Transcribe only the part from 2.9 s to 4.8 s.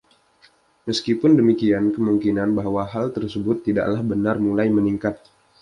hal tersebut tidaklah benar mulai